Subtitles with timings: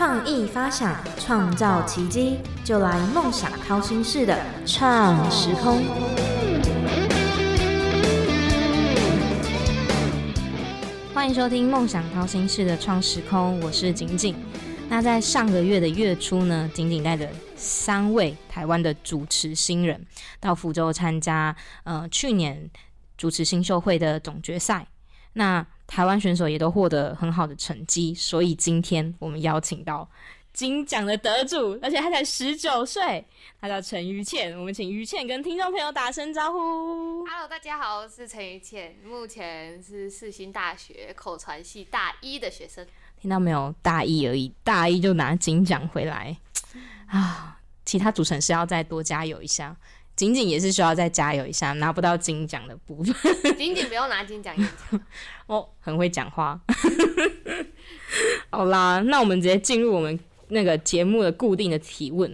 [0.00, 4.34] 创意发想，创造奇迹，就来梦想掏心式的
[4.64, 5.82] 创时空。
[11.12, 14.34] 欢迎收听梦想掏心式的创时空，我是景景。
[14.88, 20.06] 那在上个月的月初呢，景景带着三位台湾的主持新人
[20.40, 21.54] 到福州参加
[21.84, 22.70] 呃去年
[23.18, 24.86] 主持新秀会的总决赛。
[25.34, 30.08] 那台湾选手也都获得很好的成绩，所以今天我们邀请到
[30.52, 33.26] 金奖的得主，而且他才十九岁，
[33.60, 34.56] 他叫陈于倩。
[34.56, 37.26] 我们请于倩跟听众朋友打声招呼。
[37.26, 42.86] Hello，大家好，我是陈于倩，目前是世新大学口传系大一的学生。
[43.20, 43.74] 听到没有？
[43.82, 46.36] 大一而已，大一就拿金奖回来
[47.08, 47.58] 啊！
[47.84, 49.76] 其他主持人是要再多加油一下，
[50.20, 53.14] 仅仅也是需要再加油一下，拿不到金奖的部分。
[53.56, 55.00] 仅仅不用拿金奖演讲，
[55.46, 56.60] 哦，很会讲话。
[58.52, 62.30] 好啦，那我们直接进入我们那个节目的固定的提问。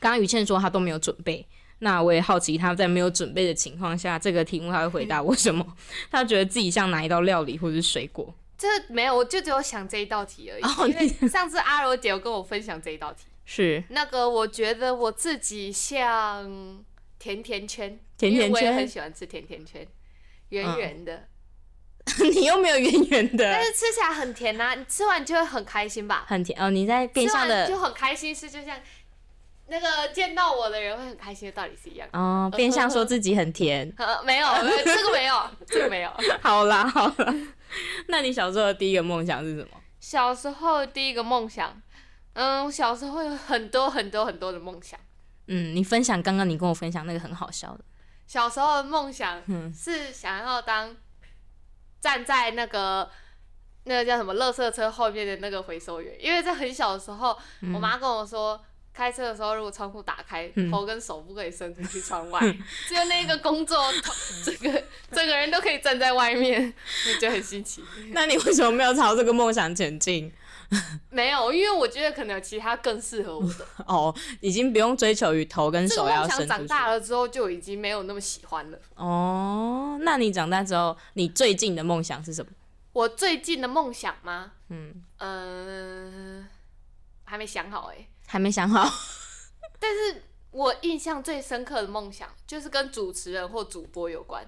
[0.00, 1.44] 刚刚于倩说她都没有准备，
[1.80, 5.66] 那我也好奇她在没有准备的情况下，这个题目她会回答我什么？
[6.10, 8.34] 她觉得自己像哪一道料理或者是水果？
[8.56, 10.62] 这没有，我就只有想这一道题而已。
[10.62, 16.84] 哦因为上次阿柔姐有跟我分享这一道题，是那个我觉得我自己像
[17.18, 19.86] 甜甜圈，甜甜圈我也圈很喜欢吃甜甜圈，
[20.50, 21.26] 圆圆的，
[22.34, 26.26] 你又没有圆圆的但，是吃起来很甜呐、你吃完就会很开心吧？
[26.28, 26.68] 很甜哦。
[26.68, 28.78] 你在变相的就很开心，是就像
[29.68, 32.18] 那个见到我的人会很开心的道理是一样的。
[32.18, 33.90] 哦，变相说自己很甜。
[33.96, 34.48] 呃，没有
[34.84, 36.10] 这个没有，这个没有。
[36.42, 37.34] 好啦好啦，
[38.08, 39.68] 那你小时候的第一个梦想是什么？
[40.00, 41.80] 小时候第一个梦想，
[42.34, 44.98] 嗯，我小时候有很多很多很多的梦想。
[45.46, 47.80] 嗯，你分享刚刚你跟我分享那个很好笑的。
[48.26, 50.94] 小时候的梦想嗯是想要当
[52.00, 53.10] 站在那个
[53.84, 57.36] 那个叫什么垃圾车后面的那个回收员，因为在很小的时候，
[57.74, 58.60] 我妈跟我说。
[58.90, 62.40] 开车的时候，如果窗户打开，嗯头跟手不可以伸出去窗外，
[62.88, 64.12] 只有那个工作， 头
[64.44, 66.74] 整个整个人都可以站在外面，
[67.06, 67.80] 我觉得很新奇。
[68.10, 70.32] 那你为什么没有朝这个梦想前进？
[71.10, 73.66] 没有，因为我觉得可能有其他更适合我的。
[73.86, 76.66] 哦，已经不用追求于头跟这个手要伸出去。
[76.66, 78.78] 大了之后就已经没有那么喜欢了。
[78.96, 82.52] 哦，那你长大之后，你最近的梦想是什么？
[82.92, 84.52] 我最近的梦想吗？
[84.68, 86.46] 嗯，嗯、
[87.24, 88.08] 还没想好哎。
[88.26, 88.86] 还没想好。
[89.80, 94.44] 但是我印象最深刻的梦想就是跟主持人或主播有关，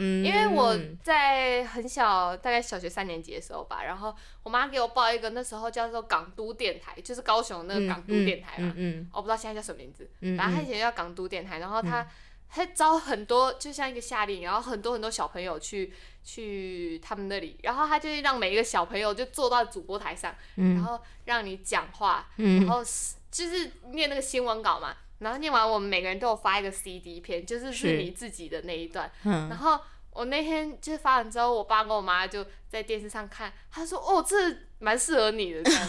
[0.00, 4.14] 嗯，因为我在很小，大概小学三年级的时候吧，然后
[4.44, 9.10] 我妈给我报一个那时候叫做港都电台，就是高雄那个港都电台嘛，嗯嗯。
[9.12, 12.06] 我不知道现在叫什么名字，嗯，反正他以前叫港都电台，然后他
[12.48, 15.92] 他招很多，就像一个夏令营，然后很多很多小朋友去
[16.22, 20.74] 去他们那里，然后他就让每一个小朋友就坐到主播台上，嗯。
[20.76, 22.64] 然后让你讲话，嗯。
[22.64, 22.82] 然后
[23.30, 27.96] 就是念那个新闻稿嘛，然后念完我们每个人都有发一个 CD 片，就是是是。
[27.98, 29.48] 你自己的那一段，嗯。
[29.48, 29.80] 然后
[30.10, 34.36] 我那天就是发完之后，我爸跟我妈就在电视上看，他说哦，这
[34.78, 35.88] 蛮适合你的这样。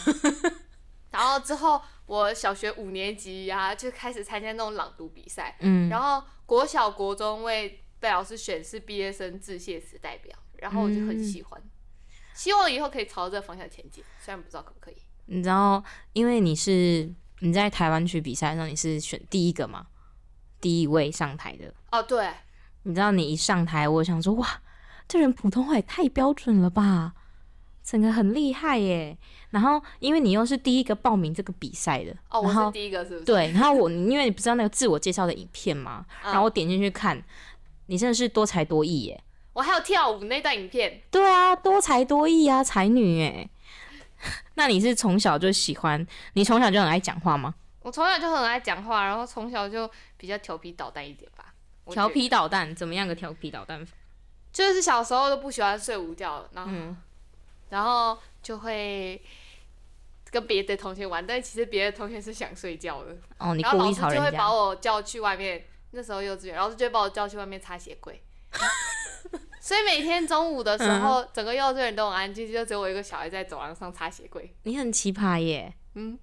[1.11, 11.07] 然后之后我小学五年级呀、就开始参加那种朗读比赛，嗯，然后国小国中为被老师选是毕业生致谢词代表，然后我就嗯。
[11.07, 11.61] 很喜欢，
[12.33, 14.97] 希望以后可以朝这个方向前进，虽然不知道可不可以。
[15.25, 19.87] 你知道，因为你是你在台湾区比赛的时候，你是选第一个吗，
[20.59, 21.73] 第一位上台的。
[21.91, 22.29] 哦，对，
[22.83, 24.61] 你知道，你一上台，我想说，哇，
[25.07, 27.13] 这人普通话也太标准了吧，
[27.83, 29.17] 整个很厉害耶。
[29.51, 33.25] 然后，因为你又是第一个报名这个比赛的，哦，我是第一个，是不是？
[33.25, 37.23] 对，然后我因为你不知道那个自我介绍的影片嘛，嗯然后我点进去看，
[37.87, 39.23] 你真的是多才多艺耶。
[39.53, 43.49] 我还有跳舞那段影片，对啊，多才多艺啊，才女哎。
[44.55, 46.05] 那你是从小就喜欢？
[46.33, 47.53] 你从小就很爱讲话吗？
[47.81, 51.53] 我从小就很爱讲话，然后从小就比较调皮捣蛋一点吧。
[51.91, 53.93] 调皮捣蛋，怎么样个调皮捣蛋法？
[54.51, 56.97] 就是小时候都不喜欢睡午觉，然后、嗯
[57.69, 59.21] 然后就会
[60.31, 64.01] 跟别的同学玩，但其实别的同学是想睡觉的，哦，你然后老师。
[64.15, 65.65] 就会把我叫去外面。
[65.91, 68.21] 那时候幼稚园，老师就会把我叫去外面擦鞋柜。
[69.59, 74.53] 所以每天中午的时候，整个幼稚园都很安静，就只有我一个小孩在走廊上擦鞋柜。
[74.63, 75.73] 你很奇葩耶。
[75.95, 76.17] 嗯，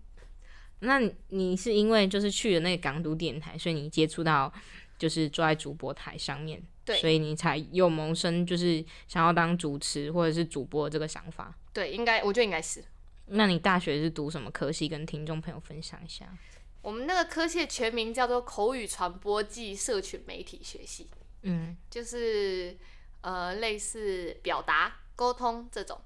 [0.81, 4.53] 那你你是因为就是去了那个港都电台，所以你接触到
[4.99, 11.55] 就是坐在主播台上面，对所以你才有萌生就是想要当主持或者是主播这个想法。
[11.73, 12.83] 对，应该我觉得应该是。
[13.27, 14.89] 那你大学是读什么科系？
[14.89, 16.27] 跟听众朋友分享一下。
[16.81, 21.09] 我们那个科系的全名叫做口语传播暨社群媒体学系，
[21.43, 22.77] 嗯，就是
[23.21, 26.01] 呃类似表达、沟通这种。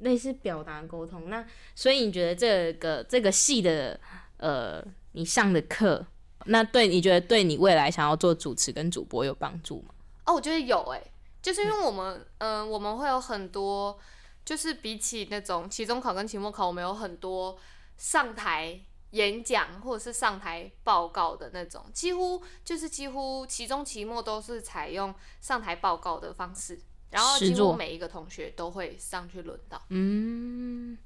[0.00, 1.30] 类似表达沟通。
[1.30, 1.42] 那
[1.74, 3.98] 所以你觉得这个这个系的
[4.36, 6.06] 呃，你上的课，
[6.44, 9.94] 那对你觉得对你未来想要做主持跟主播有帮助吗？
[10.26, 11.10] 哦，我觉得有诶、
[11.40, 13.98] 就是因为我们，嗯、我们会有很多，
[14.44, 17.58] 就是比起那种期中考跟期末考，我们有很多
[17.96, 18.78] 上台
[19.10, 26.80] 演讲或者是上台报告的那种，几乎就是几乎期中、期末都是采用上台报告的方式，
[27.10, 29.80] 然后几乎每一个同学都会上去轮到。
[29.90, 30.98] 嗯，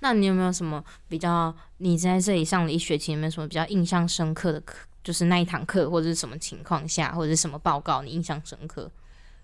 [0.00, 4.86] 那你有没有什么比较你在这里上了一学期有没有什么比较印象深刻的课？
[5.02, 8.90] 就是那一堂课或者是什么情况下，或者是什么报告你印象深刻？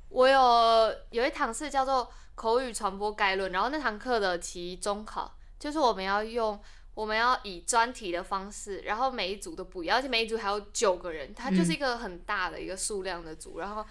[0.09, 6.61] 我有有一堂是叫做口语传播概论，然后那堂课的期中考就是我们要用
[6.95, 13.85] 我们要以专题的方式，然后每一组都不一样，而且每一组还有九个人，它就是一个很大的一个数量的组，然后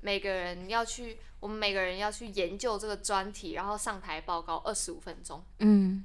[0.00, 5.44] 每个人要去，我们每个人要去研究这个专题，然后上台报告二十五分钟。
[5.58, 6.04] 嗯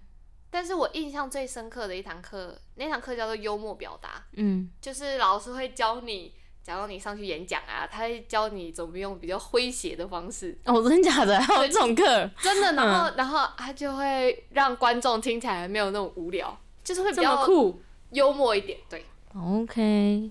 [0.53, 11.39] 但是我印象最深刻的一堂课，那堂课叫做幽默表达，嗯就是老师会教你，假如你上去演讲啊，他会教你怎么用比较诙谐的方式，哦，真的假的？
[11.41, 12.29] 还有这种课？
[12.41, 17.81] 真的，然后、然后他就会让观众听起来没有那种无聊，就是会比较酷
[18.11, 18.77] 幽默一点。
[18.89, 19.05] 对
[19.35, 20.29] ，？OK。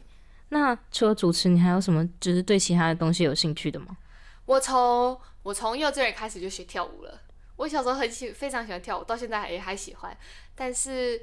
[0.51, 3.97] 那除了主持，你还有什么就是对其他的东西有兴趣的吗？
[4.47, 7.21] 我从我从幼稚园开始就学跳舞了。
[7.57, 10.17] 我小时候很喜非常喜欢跳舞，到现在也还喜欢。
[10.55, 11.23] 但是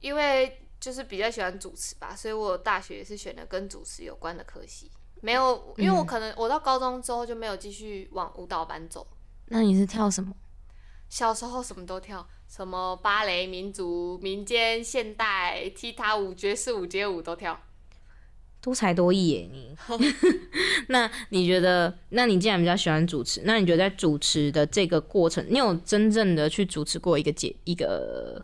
[0.00, 4.90] 因为就是比较喜欢主持吧，所以我大学也是选的跟主持有关的科系。
[5.20, 9.06] 没有，因为我可能我到高中之后就没有继续往舞蹈班走。
[9.46, 10.34] 那你是跳什么？
[11.08, 17.56] 小时候什么都跳，什么芭蕾、民族、民间、现代、踢踏舞、爵士舞、街舞都跳。
[18.62, 19.76] 多才多艺耶你。
[20.88, 28.42] 那你觉得，那你既然比较喜欢主持，那你觉得在主持的这个过程，你有真正的去主持过一个节一个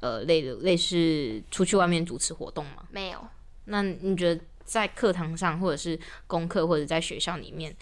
[0.00, 2.84] 呃类的类似出去外面主持活动吗？
[2.90, 3.22] 没有，
[3.66, 7.76] 那你觉得在课堂上，或者是功课，或者在学校里面，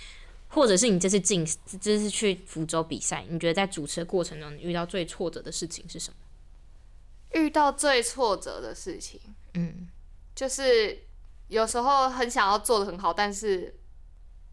[0.49, 1.47] 或者是你这次进
[1.81, 6.17] 这次去福州比赛，你觉得在主持的过程中，你遇到最挫折的事情是什么？
[7.41, 9.21] 遇到最挫折的事情
[9.55, 9.89] 嗯，
[10.35, 10.99] 就是
[11.49, 13.75] 有时候很想要做的很好，但是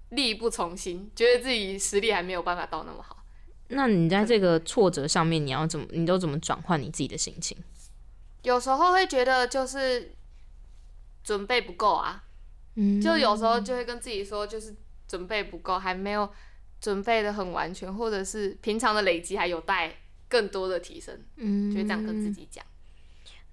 [0.09, 3.25] 力不从心，觉得自己实力还没有办法到那么好。
[3.69, 7.57] 那你在这个挫折上面，你要怎么，你都怎么转换你自己的心情？
[8.43, 10.13] 有时候会觉得就是
[11.23, 12.23] 准备不够啊，
[12.75, 14.75] 嗯就有时候就会跟自己说，就是
[15.07, 16.29] 准备不够，还没有
[16.79, 19.95] 准备的很完全，或者是平常的累积还有待
[20.27, 22.63] 更多的提升，嗯就会这样跟自己讲。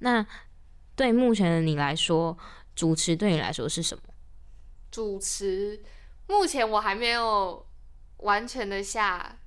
[0.00, 0.26] 那
[0.96, 2.36] 对目前的你来说，
[2.74, 4.02] 主持对你来说是什么？
[4.90, 5.82] 主持
[6.26, 7.66] 目前我还没有
[8.18, 9.38] 完全的下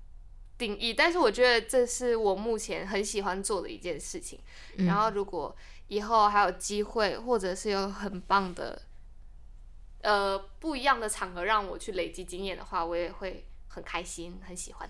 [0.57, 4.39] 定义，但是我觉得这是我目前很喜欢做的一件事情。
[4.77, 5.55] 然后如果
[5.87, 8.81] 以后还有机会，或者是有很棒的
[10.01, 14.89] 呃不一样的场合让我去累积经验的话，我也会很开心，很喜欢。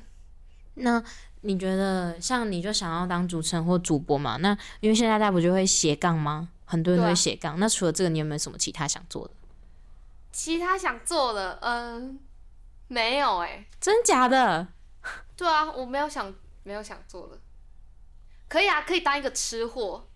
[0.76, 1.04] 那
[1.42, 4.38] 你觉得，像你就想要当主持人或主播嘛？
[4.38, 6.50] 那因为现在大家不就会斜杠吗？
[6.66, 7.60] 很多人都会斜杠。
[7.60, 9.34] 那除了这个，你有没有什么其他想做的？
[10.32, 12.20] 其他想做的，嗯，
[12.88, 14.68] 没有哎、真假的？
[15.38, 16.34] 对啊，我没有想
[16.64, 17.38] 没有想做的。
[18.48, 20.08] 可以啊，可以当一个吃货，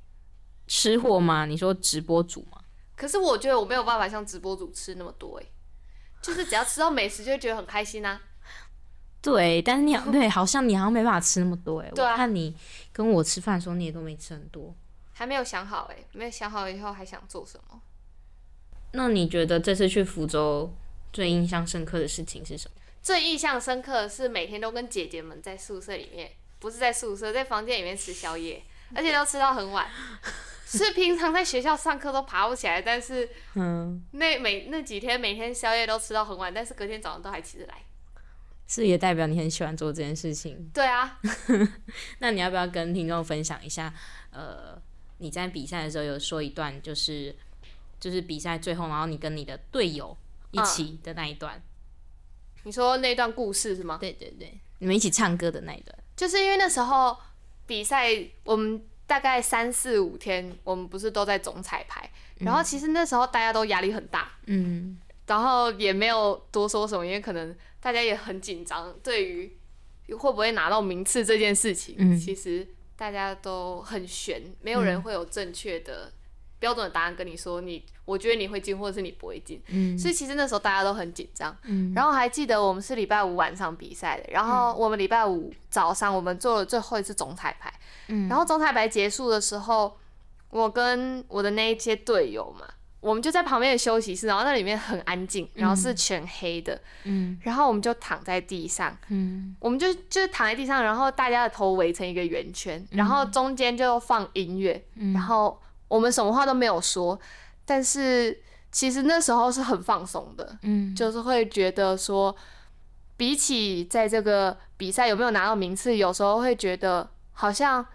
[0.68, 1.46] 吃货吗？
[1.46, 2.62] 你说直播主吗？
[2.96, 5.46] 可是我觉得我没有办法像直播主吃那么多哎、
[6.22, 8.20] 就是只要吃到美食就会觉得很开心啊。
[9.22, 11.90] 对，但是你好对，好像你好像没办法吃那么多哎。
[11.94, 12.56] 对啊我看你
[12.92, 14.76] 跟我吃饭的时候，你也都没吃很多。
[15.18, 17.82] 还没有想好哎、没有想好以后还想做什么。
[18.92, 20.72] 那你觉得这次去福州
[21.12, 22.76] 最印象深刻的事情是什么？
[23.02, 28.62] 最印象深刻的是每天都跟姐姐们在宿舍里面，不是在宿舍，在房间里面吃宵夜，
[28.94, 29.88] 而且都吃到很晚。
[30.68, 37.74] 是平常在学校上课都爬不起来，但是嗯，那每那几天每天宵夜都吃到很晚，但是隔天早上都还起得来。
[38.68, 40.70] 是也代表你很喜欢做这件事情。
[40.74, 41.20] 对啊，
[42.20, 43.94] 那你要不要跟听众分享一下？
[44.30, 44.78] 呃，
[45.20, 47.36] 你在比赛的时候有说一段，就是
[48.00, 50.16] 就是比赛最后，然后你跟你的队友
[50.52, 51.62] 一起的那一段。
[52.64, 53.98] 你说那段故事是吗？
[54.00, 55.98] 对对对，你们一起唱歌的那一段。
[56.16, 57.18] 就是因为那时候
[57.66, 58.10] 比赛，
[58.44, 62.10] 我们大概三四五天，我们不是都在总彩排，
[62.40, 64.98] 然后其实那时候大家都压力很大，嗯
[65.28, 69.58] 然后也没有多说什么，因为可能大家也很紧张，对于
[70.10, 72.68] 会不会拿到名次这件事情，嗯其实
[72.98, 76.12] 大家都很悬，没有人会有正确的
[76.60, 79.62] 标准的答案跟你说，你我觉得你会进，或者是你不会进。
[79.68, 81.56] 嗯所以其实那时候大家都很紧张。
[81.64, 87.72] 嗯然后还记得我们是礼拜五晚上比赛的，然后我们礼拜五早上我们做了最后一次总彩排，
[88.08, 89.96] 嗯然后总彩排结束的时候，
[90.50, 92.66] 我跟我的那一些队友嘛，
[93.08, 97.40] 我们就在旁边的休息室，然后那里面很安静，然后是全黑的，嗯。
[97.42, 99.56] 然后我们就躺在地上，嗯。
[99.62, 105.14] 我们就就是躺在地上，然后大家的头围成一个圆圈，然后中间就放音乐，嗯。
[105.14, 107.18] 然后我们什么话都没有说，
[107.64, 108.38] 但是
[108.72, 110.94] 其实那时候是很放松的，嗯。
[110.94, 112.36] 就是会觉得说，
[113.16, 117.86] 比起在这个比赛有没有拿到名次，有时候会觉得好像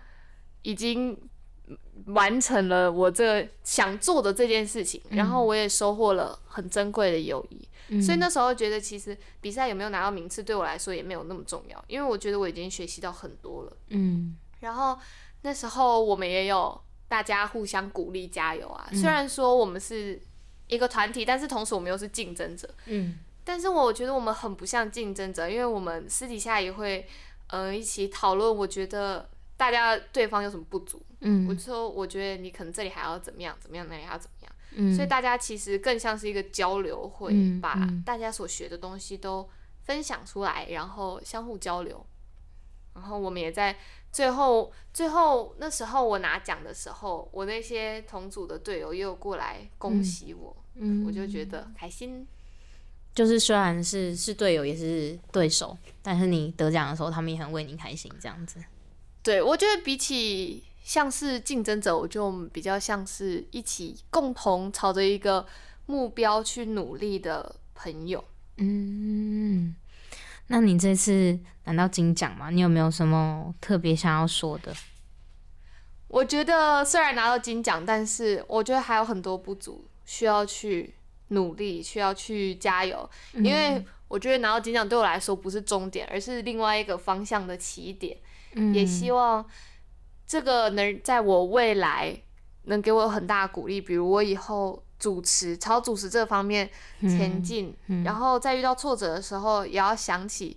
[0.63, 1.19] 已经
[2.07, 7.69] 完成了我这想做的这件事情，然后我也收获了很珍贵的友谊。
[7.89, 13.77] 嗯所以那时候觉得，其实比赛有没有拿到名次对我来说也没有那么重要，因为我觉得我已经学习到很多了。
[13.89, 14.99] 嗯然后
[15.43, 18.89] 那时候我们也有大家互相鼓励加油啊。
[18.93, 20.19] 虽然说我们是
[20.69, 22.69] 一个团体，但是同时我们又是竞争者。
[22.87, 27.07] 嗯但是我觉得我们很不像竞争者，因为我们私底下也会
[27.49, 28.57] 呃一起讨论。
[28.57, 29.29] 我觉得
[29.63, 34.53] 大家对方有什么不足，我嗯就说我觉得你可能这里还要怎么样怎么样，那里还要怎么样。
[34.75, 39.49] 嗯所以大家其实更像是一个交流会，嗯把嗯大家所学的东西都
[39.85, 42.05] 分享出来，然后相互交流。
[42.95, 43.79] 然后我们也在
[44.11, 52.27] 最后最后那时候我拿奖的时候，我那些同组的队友也有过来恭喜我，嗯我就觉得开心。
[53.15, 58.59] 就是虽然是是队友也是对手，但是你得奖的时候，他们也很为你开心，这样子。
[59.23, 65.47] 对我觉得比起像是竞争者，我觉得我们比较像是一起共同朝着一个
[65.87, 68.25] 目标去努力的朋友。
[68.57, 69.75] 嗯，
[70.49, 72.51] 那你这次拿到金奖吗？
[72.51, 74.75] 你有没有什么特别想要说的？
[76.09, 80.95] 我觉得虽然拿到金奖，但是我觉得还有很多不足，需要去
[81.29, 83.09] 努力，需要去加油。
[83.35, 88.19] 因为我觉得拿到金奖对我来说不是终点，而是另外一个方向的起点。
[88.55, 88.75] 嗯。
[88.75, 89.45] 也希望
[90.27, 92.23] 这个能在我未来
[92.65, 100.57] 能给我很大的鼓励，比如我以后主持朝主持这方面前进，然后在遇到挫折的时候，也要想起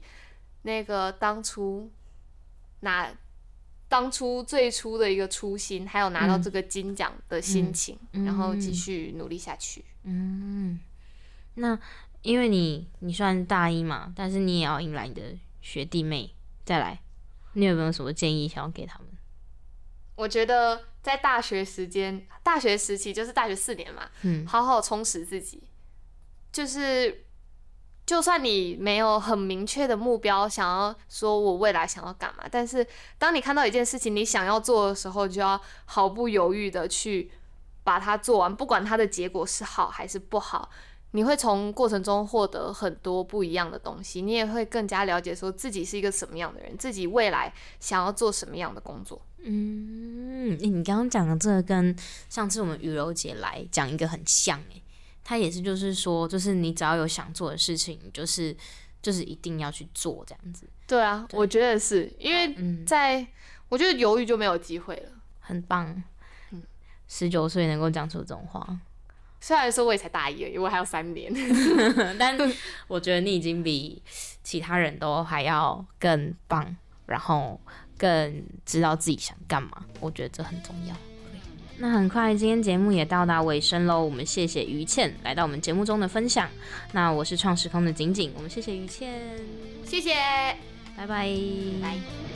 [0.62, 1.90] 那个当初
[2.82, 3.12] 拿
[3.88, 9.84] 当初最初的一个初心，还有拿到这个金奖的心情，然后继续努力下去。
[10.04, 10.80] 嗯，
[11.56, 11.78] 那
[12.22, 15.22] 因为你你算大一嘛，但是你也要迎来你的
[15.62, 16.34] 学弟妹
[16.64, 17.00] 再来，
[17.56, 19.08] 你有没有什么建议想要给他们？
[20.16, 25.64] 我觉得在大学时间，大学时期就是大学四年嘛，嗯好好充实自己。
[26.54, 27.26] 就是，
[28.06, 32.86] 就算你没有很明确的目标，想要说我未来想要干嘛，但是
[33.18, 37.30] 当你看到一件事情你想要做的时候，就要毫不犹豫的去
[37.84, 40.70] 把它做完，不管它的结果是好还是不好。
[41.16, 49.22] 你会从过程中获得很多不一样的东西，你也会更加了解说自己是一个什么样的人，自己未来想要做什么样的工作。
[49.38, 51.96] 嗯，你刚刚讲的这个跟
[52.30, 54.84] 上次我们雨柔姐来讲一个很像诶，
[55.24, 58.54] 她也是就是说，就是你只要有想做的事情，就是
[59.02, 60.68] 就是一定要去做这样子。
[60.86, 63.26] 对啊，我觉得是因为嗯，在
[63.70, 65.12] 我觉得犹豫就没有机会了。
[65.40, 66.04] 很棒。
[66.52, 66.62] 嗯
[67.08, 68.80] 十九岁能够讲出这种话，
[69.46, 71.32] 虽然说我也才大一因为，我还有三年。
[72.18, 72.36] 但
[72.88, 74.02] 我觉得你已经比
[74.42, 76.76] 其他人都还要更棒，
[77.06, 77.62] 然后
[77.96, 79.86] 更知道自己想干嘛。
[80.00, 80.96] 我觉得这很重要。
[81.78, 84.04] 那很快，今天节目也到达尾声喽。
[84.04, 86.50] 我们谢谢于倩来到我们节目中的分享。
[86.92, 89.14] 那我是创时空的景景，我们谢谢于倩，
[89.86, 90.16] 谢谢，
[90.98, 91.30] 拜拜。
[91.84, 92.35] 拜。